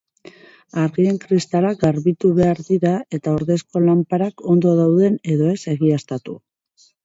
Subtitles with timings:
[0.83, 6.39] Argien kristalak garbitu behar dira eta ordezko lanparak ondo dauden edo ez egiaztatu.